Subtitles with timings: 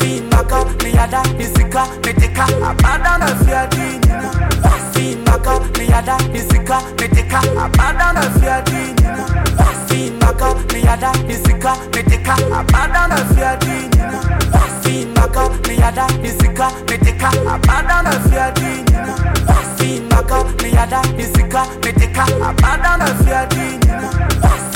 [0.00, 4.30] Basi baka ni yada ni sika ni teka Abada na fia dinina
[4.62, 9.26] Basi baka ni yada ni sika ni teka Abada na fia dinina
[9.58, 14.20] Basi baka ni yada ni sika ni teka Abada na fia dinina
[14.52, 19.14] Basi baka ni yada ni sika ni teka Abada na fia dinina
[19.46, 24.10] Basi baka ni yada ni sika ni teka Abada na fia dinina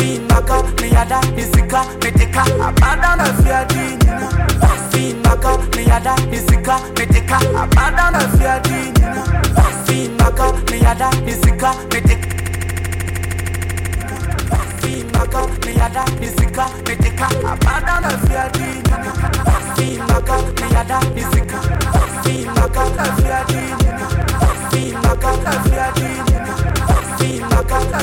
[0.05, 4.29] Si maka, mi yada, mi zika, mi teka Abada na fia di nina
[4.93, 9.23] Si maka, mi yada, mi zika, mi teka Abada na fia di nina
[9.87, 11.71] Si maka, mi yada, mi zika,
[16.21, 18.11] mi zika, mi teka Abada na
[20.61, 21.59] mi yada, mi zika
[22.25, 24.07] Si maka, na fia di nina
[24.71, 26.55] Si maka, na fia di nina
[27.19, 28.01] Si maka, na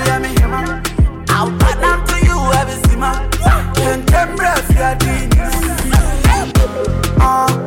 [7.20, 7.59] Ah.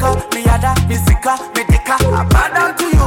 [0.00, 1.64] Africa, me yada, me sika, me.
[1.88, 2.97] I bow down to you.